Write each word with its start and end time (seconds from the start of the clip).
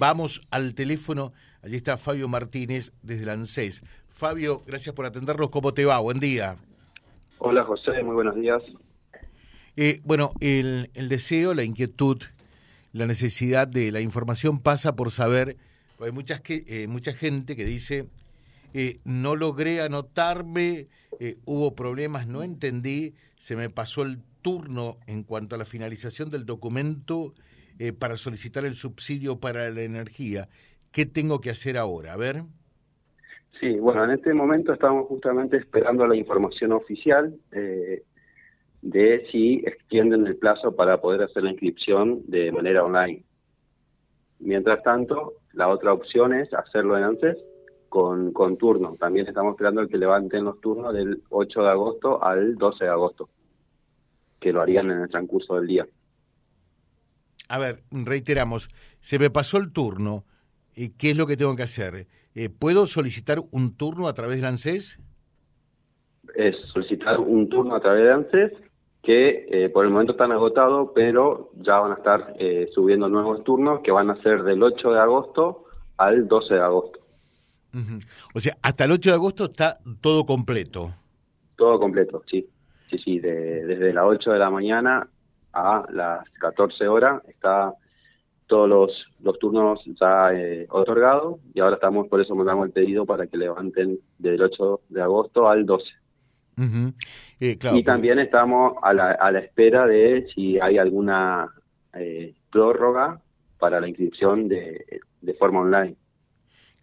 vamos 0.00 0.40
al 0.50 0.74
teléfono. 0.74 1.32
Allí 1.62 1.76
está 1.76 1.98
Fabio 1.98 2.26
Martínez 2.26 2.92
desde 3.02 3.26
la 3.26 3.34
ANSES. 3.34 3.82
Fabio, 4.08 4.62
gracias 4.66 4.94
por 4.94 5.04
atendernos. 5.04 5.50
¿Cómo 5.50 5.74
te 5.74 5.84
va? 5.84 5.98
Buen 5.98 6.18
día. 6.18 6.56
Hola 7.38 7.64
José, 7.64 8.02
muy 8.02 8.14
buenos 8.14 8.34
días. 8.34 8.62
Eh, 9.76 10.00
bueno, 10.04 10.32
el, 10.40 10.90
deseo, 10.94 11.52
la 11.52 11.64
inquietud, 11.64 12.22
la 12.92 13.06
necesidad 13.06 13.68
de 13.68 13.92
la 13.92 14.00
información 14.00 14.60
pasa 14.60 14.96
por 14.96 15.10
saber, 15.10 15.58
hay 16.00 16.12
muchas 16.12 16.40
que, 16.40 16.64
eh, 16.66 16.86
mucha 16.88 17.12
gente 17.12 17.54
que 17.54 17.66
dice, 17.66 18.06
eh, 18.72 19.00
no 19.04 19.36
logré 19.36 19.82
anotarme, 19.82 20.88
hubo 21.44 21.74
problemas, 21.74 22.26
no 22.26 22.42
entendí, 22.42 23.14
se 23.38 23.54
me 23.54 23.68
pasó 23.68 24.02
el 24.02 24.22
turno 24.40 24.96
en 25.06 25.24
cuanto 25.24 25.54
a 25.54 25.58
la 25.58 25.66
finalización 25.66 26.30
del 26.30 26.46
documento 26.46 27.34
para 27.98 28.16
solicitar 28.16 28.64
el 28.64 28.76
subsidio 28.76 29.40
para 29.40 29.70
la 29.70 29.82
energía. 29.82 30.48
¿Qué 30.92 31.06
tengo 31.06 31.40
que 31.40 31.50
hacer 31.50 31.78
ahora? 31.78 32.12
A 32.12 32.16
ver. 32.16 32.42
Sí, 33.58 33.78
bueno, 33.78 34.04
en 34.04 34.12
este 34.12 34.32
momento 34.32 34.72
estamos 34.72 35.06
justamente 35.06 35.56
esperando 35.56 36.06
la 36.06 36.16
información 36.16 36.72
oficial 36.72 37.34
eh, 37.52 38.02
de 38.82 39.26
si 39.30 39.62
extienden 39.66 40.26
el 40.26 40.36
plazo 40.36 40.74
para 40.74 41.00
poder 41.00 41.22
hacer 41.22 41.42
la 41.42 41.50
inscripción 41.50 42.22
de 42.26 42.50
manera 42.52 42.84
online. 42.84 43.24
Mientras 44.38 44.82
tanto, 44.82 45.34
la 45.52 45.68
otra 45.68 45.92
opción 45.92 46.32
es 46.32 46.52
hacerlo 46.54 46.96
en 46.96 47.04
ANSES 47.04 47.36
con, 47.90 48.32
con 48.32 48.56
turno. 48.56 48.96
También 48.98 49.26
estamos 49.26 49.52
esperando 49.52 49.82
el 49.82 49.88
que 49.88 49.98
levanten 49.98 50.44
los 50.44 50.60
turnos 50.60 50.94
del 50.94 51.22
8 51.28 51.62
de 51.62 51.68
agosto 51.68 52.24
al 52.24 52.56
12 52.56 52.84
de 52.84 52.90
agosto, 52.90 53.28
que 54.40 54.52
lo 54.52 54.62
harían 54.62 54.90
en 54.90 55.02
el 55.02 55.10
transcurso 55.10 55.56
del 55.56 55.66
día. 55.66 55.86
A 57.50 57.58
ver, 57.58 57.82
reiteramos, 57.90 58.68
se 59.00 59.18
me 59.18 59.28
pasó 59.28 59.58
el 59.58 59.72
turno, 59.72 60.24
¿qué 60.72 61.10
es 61.10 61.16
lo 61.16 61.26
que 61.26 61.36
tengo 61.36 61.56
que 61.56 61.64
hacer? 61.64 62.06
Eh, 62.36 62.48
¿Puedo 62.48 62.86
solicitar 62.86 63.42
un 63.50 63.76
turno 63.76 64.06
a 64.06 64.14
través 64.14 64.40
de 64.40 64.46
ANSES? 64.46 65.00
Es 66.36 66.54
solicitar 66.72 67.18
un 67.18 67.48
turno 67.48 67.74
a 67.74 67.80
través 67.80 68.04
de 68.04 68.12
ANSES 68.12 68.52
que 69.02 69.48
eh, 69.50 69.68
por 69.68 69.84
el 69.84 69.90
momento 69.90 70.12
están 70.12 70.30
agotados, 70.30 70.90
pero 70.94 71.50
ya 71.56 71.80
van 71.80 71.90
a 71.90 71.96
estar 71.96 72.34
eh, 72.38 72.68
subiendo 72.72 73.08
nuevos 73.08 73.42
turnos 73.42 73.80
que 73.80 73.90
van 73.90 74.10
a 74.10 74.22
ser 74.22 74.44
del 74.44 74.62
8 74.62 74.92
de 74.92 75.00
agosto 75.00 75.64
al 75.96 76.28
12 76.28 76.54
de 76.54 76.60
agosto. 76.60 77.00
O 78.32 78.38
sea, 78.38 78.56
hasta 78.62 78.84
el 78.84 78.92
8 78.92 79.10
de 79.10 79.16
agosto 79.16 79.46
está 79.46 79.80
todo 80.00 80.24
completo. 80.24 80.94
Todo 81.56 81.80
completo, 81.80 82.22
sí. 82.30 82.48
Sí, 82.90 82.98
sí, 82.98 83.18
desde 83.18 83.92
las 83.92 84.04
8 84.04 84.30
de 84.30 84.38
la 84.38 84.50
mañana 84.50 85.08
a 85.52 85.84
las 85.90 86.28
14 86.40 86.88
horas 86.88 87.22
está 87.28 87.74
todos 88.46 88.68
los, 88.68 89.06
los 89.20 89.38
turnos 89.38 89.80
ya 90.00 90.32
eh, 90.32 90.66
otorgados 90.70 91.38
y 91.54 91.60
ahora 91.60 91.76
estamos, 91.76 92.08
por 92.08 92.20
eso 92.20 92.34
mandamos 92.34 92.66
el 92.66 92.72
pedido 92.72 93.06
para 93.06 93.26
que 93.26 93.36
levanten 93.36 94.00
del 94.18 94.42
8 94.42 94.80
de 94.88 95.02
agosto 95.02 95.48
al 95.48 95.64
12. 95.64 95.84
Eh, 97.40 97.58
y 97.72 97.84
también 97.84 98.18
estamos 98.18 98.74
a 98.82 98.92
la, 98.92 99.12
a 99.12 99.32
la 99.32 99.38
espera 99.38 99.86
de 99.86 100.26
si 100.34 100.60
hay 100.60 100.76
alguna 100.76 101.48
eh, 101.94 102.34
prórroga 102.50 103.22
para 103.58 103.80
la 103.80 103.88
inscripción 103.88 104.48
de, 104.48 105.00
de 105.22 105.34
forma 105.34 105.60
online. 105.60 105.96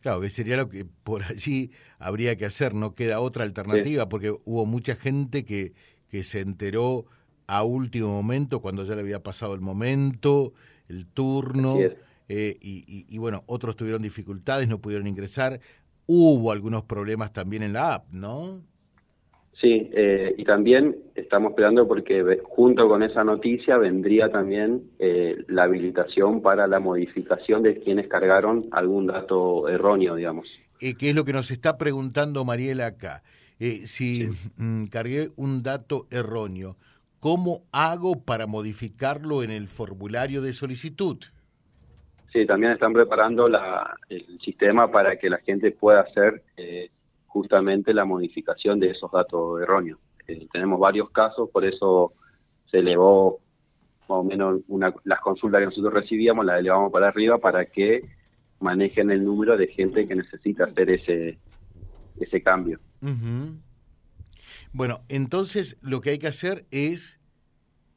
Claro, 0.01 0.21
que 0.21 0.29
sería 0.29 0.57
lo 0.57 0.69
que 0.69 0.85
por 1.03 1.23
allí 1.23 1.71
habría 1.99 2.37
que 2.37 2.45
hacer, 2.45 2.73
no 2.73 2.93
queda 2.93 3.19
otra 3.19 3.43
alternativa, 3.43 4.09
porque 4.09 4.31
hubo 4.45 4.65
mucha 4.65 4.95
gente 4.95 5.43
que, 5.43 5.73
que 6.09 6.23
se 6.23 6.39
enteró 6.39 7.05
a 7.47 7.63
último 7.63 8.09
momento, 8.09 8.61
cuando 8.61 8.83
ya 8.83 8.95
le 8.95 9.01
había 9.01 9.23
pasado 9.23 9.53
el 9.53 9.61
momento, 9.61 10.53
el 10.89 11.05
turno, 11.07 11.77
eh, 12.29 12.57
y, 12.61 13.17
bueno, 13.17 13.43
otros 13.47 13.75
tuvieron 13.75 14.01
dificultades, 14.01 14.67
no 14.67 14.79
pudieron 14.79 15.07
ingresar. 15.07 15.59
Hubo 16.05 16.51
algunos 16.51 16.83
problemas 16.83 17.31
también 17.31 17.63
en 17.63 17.73
la 17.73 17.95
app, 17.95 18.11
¿no? 18.11 18.61
Sí, 19.59 19.89
eh, 19.91 20.35
y 20.37 20.43
también 20.43 20.95
estamos 21.15 21.51
esperando 21.51 21.87
porque 21.87 22.41
junto 22.43 22.87
con 22.87 23.01
esa 23.01 23.23
noticia 23.23 23.77
vendría 23.77 24.29
también 24.29 24.83
eh, 24.99 25.35
la 25.47 25.63
habilitación 25.63 26.41
para 26.41 26.67
la 26.67 26.79
modificación 26.79 27.63
de 27.63 27.79
quienes 27.79 28.07
cargaron 28.07 28.67
algún 28.71 29.07
dato 29.07 29.67
erróneo, 29.67 30.15
digamos. 30.15 30.47
¿Qué 30.79 30.95
es 30.99 31.15
lo 31.15 31.25
que 31.25 31.33
nos 31.33 31.49
está 31.49 31.77
preguntando 31.77 32.45
Mariela 32.45 32.85
acá? 32.85 33.23
si 33.85 34.27
mm, 34.57 34.85
cargué 34.85 35.31
un 35.35 35.63
dato 35.63 36.05
erróneo, 36.11 36.77
¿Cómo 37.19 37.63
hago 37.71 38.23
para 38.23 38.47
modificarlo 38.47 39.43
en 39.43 39.51
el 39.51 39.67
formulario 39.67 40.41
de 40.41 40.53
solicitud? 40.53 41.17
Sí, 42.31 42.45
también 42.45 42.73
están 42.73 42.93
preparando 42.93 43.47
la, 43.47 43.97
el 44.09 44.39
sistema 44.39 44.91
para 44.91 45.17
que 45.17 45.29
la 45.29 45.39
gente 45.39 45.71
pueda 45.71 46.01
hacer 46.01 46.43
eh, 46.57 46.91
justamente 47.25 47.93
la 47.93 48.05
modificación 48.05 48.79
de 48.79 48.91
esos 48.91 49.11
datos 49.11 49.61
erróneos. 49.61 49.99
Eh, 50.27 50.47
tenemos 50.51 50.79
varios 50.79 51.09
casos, 51.09 51.49
por 51.49 51.65
eso 51.65 52.13
se 52.69 52.79
elevó 52.79 53.39
más 54.01 54.19
o 54.19 54.23
menos 54.23 54.61
una, 54.67 54.93
las 55.03 55.19
consultas 55.19 55.59
que 55.59 55.65
nosotros 55.65 55.93
recibíamos, 55.93 56.45
las 56.45 56.59
elevamos 56.59 56.91
para 56.91 57.07
arriba 57.07 57.37
para 57.37 57.65
que 57.65 58.03
manejen 58.59 59.11
el 59.11 59.23
número 59.23 59.57
de 59.57 59.67
gente 59.67 60.07
que 60.07 60.15
necesita 60.15 60.65
hacer 60.65 60.89
ese, 60.89 61.37
ese 62.19 62.41
cambio. 62.41 62.79
Bueno, 64.73 65.01
entonces 65.09 65.77
lo 65.81 66.01
que 66.01 66.11
hay 66.11 66.19
que 66.19 66.27
hacer 66.27 66.65
es 66.71 67.19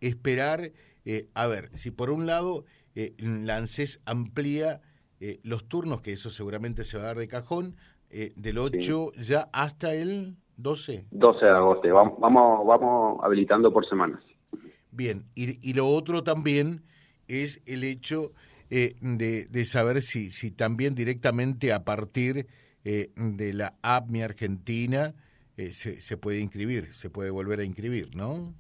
esperar, 0.00 0.72
eh, 1.04 1.28
a 1.34 1.46
ver, 1.46 1.70
si 1.76 1.90
por 1.90 2.10
un 2.10 2.26
lado 2.26 2.64
eh, 2.94 3.14
la 3.18 3.56
ANSES 3.56 4.00
amplía 4.04 4.80
eh, 5.20 5.38
los 5.42 5.68
turnos, 5.68 6.00
que 6.00 6.12
eso 6.12 6.30
seguramente 6.30 6.84
se 6.84 6.96
va 6.96 7.04
a 7.04 7.06
dar 7.06 7.18
de 7.18 7.28
cajón, 7.28 7.76
eh, 8.10 8.32
del 8.36 8.58
8 8.58 9.12
ya 9.12 9.48
hasta 9.52 9.94
el 9.94 10.36
12. 10.56 11.06
12 11.10 11.44
de 11.44 11.50
agosto, 11.50 11.94
vamos, 11.94 12.18
vamos, 12.18 12.66
vamos 12.66 13.20
habilitando 13.22 13.72
por 13.72 13.88
semanas. 13.88 14.22
Bien, 14.90 15.24
y, 15.34 15.66
y 15.68 15.74
lo 15.74 15.88
otro 15.88 16.24
también 16.24 16.82
es 17.28 17.62
el 17.64 17.84
hecho 17.84 18.32
de, 18.68 19.46
de, 19.48 19.64
saber 19.64 20.02
si, 20.02 20.30
si 20.30 20.50
también 20.50 20.94
directamente 20.94 21.72
a 21.72 21.84
partir 21.84 22.46
de 22.84 23.52
la 23.52 23.74
app 23.82 24.08
Mi 24.08 24.22
Argentina 24.22 25.14
eh, 25.60 25.72
se, 25.72 26.16
puede 26.16 26.40
inscribir, 26.40 26.94
se 26.94 27.10
puede 27.10 27.28
volver 27.28 27.60
a 27.60 27.64
inscribir, 27.64 28.16
¿no? 28.16 28.54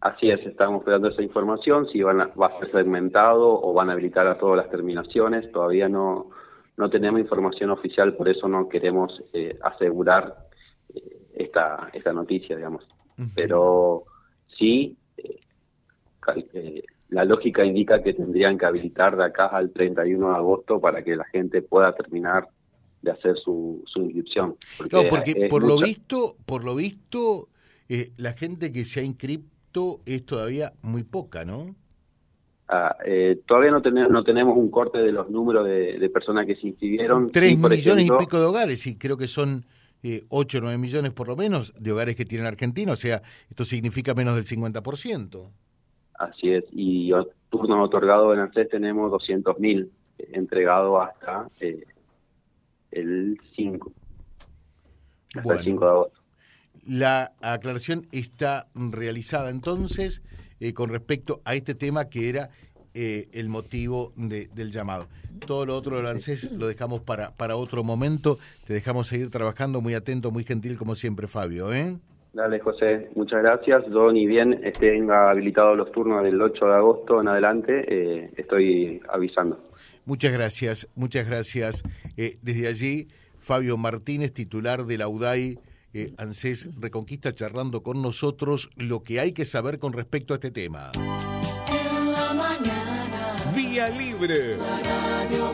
Así 0.00 0.28
es, 0.28 0.44
estamos 0.44 0.80
esperando 0.80 1.06
esa 1.06 1.22
información, 1.22 1.86
si 1.86 2.02
van 2.02 2.18
va 2.18 2.48
a 2.48 2.58
ser 2.58 2.72
segmentado 2.72 3.62
o 3.62 3.72
van 3.72 3.90
a 3.90 3.92
habilitar 3.92 4.26
a 4.26 4.36
todas 4.38 4.56
las 4.56 4.68
terminaciones, 4.68 5.52
todavía 5.52 5.88
no, 5.88 6.30
no 6.76 6.90
tenemos 6.90 7.20
información 7.20 7.70
oficial, 7.70 8.16
por 8.16 8.28
eso 8.28 8.48
no 8.48 8.68
queremos 8.68 9.22
eh, 9.32 9.56
asegurar 9.62 10.34
eh, 10.92 11.28
esta, 11.34 11.90
esta 11.92 12.12
noticia, 12.12 12.56
digamos. 12.56 12.88
Pero 13.36 14.02
sí, 14.58 14.96
la 17.10 17.24
lógica 17.24 17.64
indica 17.64 18.02
que 18.02 18.14
tendrían 18.14 18.58
que 18.58 18.66
habilitar 18.66 19.16
de 19.16 19.26
acá 19.26 19.46
al 19.46 19.70
31 19.70 20.28
de 20.28 20.34
agosto 20.34 20.80
para 20.80 21.04
que 21.04 21.14
la 21.14 21.24
gente 21.26 21.62
pueda 21.62 21.94
terminar 21.94 22.48
de 23.02 23.10
hacer 23.10 23.36
su, 23.36 23.82
su 23.86 24.02
inscripción. 24.02 24.56
Porque 24.78 24.96
no, 24.96 25.08
porque 25.08 25.48
por 25.50 25.62
lo 25.62 25.78
visto, 25.78 26.36
por 26.46 26.64
lo 26.64 26.74
visto, 26.74 27.48
eh, 27.88 28.10
la 28.16 28.32
gente 28.32 28.72
que 28.72 28.84
se 28.84 29.00
ha 29.00 29.02
inscrito 29.02 30.00
es 30.06 30.24
todavía 30.24 30.72
muy 30.82 31.02
poca, 31.02 31.44
¿no? 31.44 31.74
Ah, 32.68 32.96
eh, 33.04 33.40
todavía 33.46 33.70
no, 33.70 33.82
tenemos 33.82 34.10
no 34.10 34.24
tenemos 34.24 34.56
un 34.56 34.70
corte 34.70 34.98
de 34.98 35.12
los 35.12 35.28
números 35.28 35.66
de, 35.66 36.10
personas 36.10 36.46
que 36.46 36.56
se 36.56 36.68
inscribieron. 36.68 37.30
Tres 37.30 37.58
millones 37.58 38.06
y 38.06 38.10
pico 38.18 38.38
de 38.38 38.46
hogares, 38.46 38.86
y 38.86 38.96
creo 38.96 39.18
que 39.18 39.28
son 39.28 39.66
eh, 40.02 40.24
ocho 40.28 40.58
o 40.58 40.60
nueve 40.62 40.78
millones 40.78 41.12
por 41.12 41.28
lo 41.28 41.36
menos 41.36 41.74
de 41.78 41.92
hogares 41.92 42.16
que 42.16 42.24
tienen 42.24 42.46
Argentina, 42.46 42.92
o 42.92 42.96
sea, 42.96 43.20
esto 43.50 43.64
significa 43.64 44.14
menos 44.14 44.36
del 44.36 44.46
50%. 44.46 45.50
Así 46.14 46.50
es, 46.50 46.64
y 46.70 47.10
turnos 47.50 47.84
otorgados 47.84 48.32
en 48.32 48.40
ANSES 48.40 48.68
tenemos 48.70 49.10
200.000 49.12 49.90
entregados 50.32 51.08
hasta 51.08 51.48
eh, 51.60 51.84
el 52.92 53.40
5. 53.56 53.92
Hasta 55.36 55.54
el 55.54 55.64
5 55.64 55.84
de 55.84 55.90
agosto. 55.90 56.20
La 56.86 57.32
aclaración 57.40 58.06
está 58.12 58.66
realizada 58.74 59.50
entonces 59.50 60.22
eh, 60.60 60.74
con 60.74 60.90
respecto 60.90 61.40
a 61.44 61.54
este 61.54 61.74
tema 61.74 62.08
que 62.08 62.28
era 62.28 62.50
eh, 62.94 63.28
el 63.32 63.48
motivo 63.48 64.12
del 64.16 64.70
llamado. 64.70 65.06
Todo 65.46 65.64
lo 65.64 65.76
otro 65.76 65.96
del 65.96 66.06
ANSES 66.06 66.52
lo 66.52 66.66
dejamos 66.66 67.00
para, 67.00 67.30
para 67.30 67.56
otro 67.56 67.82
momento. 67.82 68.38
Te 68.66 68.74
dejamos 68.74 69.06
seguir 69.06 69.30
trabajando 69.30 69.80
muy 69.80 69.94
atento, 69.94 70.30
muy 70.30 70.44
gentil 70.44 70.76
como 70.76 70.94
siempre, 70.94 71.26
Fabio. 71.26 71.72
¿eh? 71.72 71.96
Dale, 72.34 72.60
José. 72.60 73.10
Muchas 73.14 73.42
gracias. 73.42 73.84
Yo 73.88 74.12
ni 74.12 74.26
bien 74.26 74.60
estén 74.64 75.10
habilitados 75.10 75.76
los 75.76 75.90
turnos 75.92 76.22
del 76.22 76.40
8 76.40 76.66
de 76.66 76.74
agosto 76.74 77.20
en 77.20 77.28
adelante, 77.28 77.84
eh, 77.88 78.30
estoy 78.36 79.00
avisando. 79.08 79.58
Muchas 80.04 80.32
gracias, 80.32 80.88
muchas 80.94 81.26
gracias. 81.26 81.82
Eh, 82.16 82.38
desde 82.42 82.68
allí, 82.68 83.08
Fabio 83.38 83.76
Martínez, 83.76 84.32
titular 84.32 84.84
de 84.86 84.98
la 84.98 85.08
UDAI 85.08 85.58
eh, 85.94 86.14
ANSES 86.16 86.68
Reconquista, 86.80 87.34
charlando 87.34 87.82
con 87.82 88.00
nosotros 88.00 88.70
lo 88.76 89.02
que 89.02 89.20
hay 89.20 89.32
que 89.32 89.44
saber 89.44 89.78
con 89.78 89.92
respecto 89.92 90.32
a 90.32 90.36
este 90.36 90.50
tema. 90.50 90.90
En 90.96 92.12
la 92.12 92.32
mañana, 92.32 93.52
Vía 93.54 93.88
Libre. 93.90 94.56
La 94.56 94.80
radio 94.80 95.52